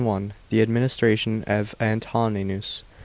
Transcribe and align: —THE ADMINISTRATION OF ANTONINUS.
—THE 0.49 0.61
ADMINISTRATION 0.63 1.43
OF 1.45 1.75
ANTONINUS. 1.79 2.81